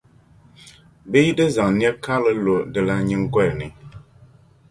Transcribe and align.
bɛ 1.09 1.17
yi 1.25 1.31
di 1.37 1.45
zaŋ 1.55 1.69
nɛ’ 1.79 1.89
karili 2.03 2.41
lo 2.45 2.55
dilan’ 2.73 3.01
nyiŋgoli 3.07 3.53
ni. 3.59 3.67